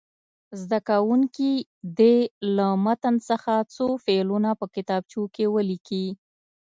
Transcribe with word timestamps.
زده 0.61 0.79
کوونکي 0.89 1.51
دې 1.97 2.15
له 2.55 2.67
متن 2.85 3.15
څخه 3.29 3.53
څو 3.75 3.85
فعلونه 4.05 4.49
په 4.59 4.65
کتابچو 4.75 5.21
کې 5.35 5.45
ولیکي. 5.55 6.05